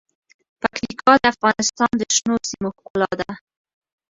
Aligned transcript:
پکتیکا 0.61 1.11
د 1.21 1.23
افغانستان 1.33 1.89
د 1.97 2.01
شنو 2.15 2.35
سیمو 2.49 2.69
ښکلا 2.79 3.11
ده. 3.19 3.29